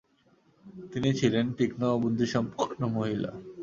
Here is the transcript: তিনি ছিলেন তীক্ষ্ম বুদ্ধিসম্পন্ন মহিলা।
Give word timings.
তিনি 0.91 1.09
ছিলেন 1.19 1.45
তীক্ষ্ম 1.57 1.81
বুদ্ধিসম্পন্ন 2.03 2.81
মহিলা। 2.95 3.31